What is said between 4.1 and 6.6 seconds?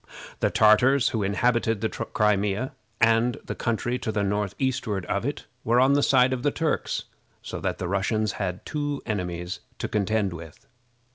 the northeastward of it were on the side of the